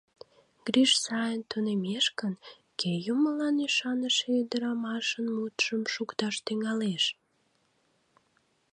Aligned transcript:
—Гриш 0.65 0.91
сайын 1.05 1.41
тунемеш 1.49 2.05
гын, 2.19 2.33
кӧ 2.79 2.91
юмылан 3.13 3.55
ӱшаныше 3.67 4.29
ӱдырамашын 4.41 5.25
мутшым 5.35 5.81
шукташ 5.93 6.35
тӱҥалеш? 6.45 7.03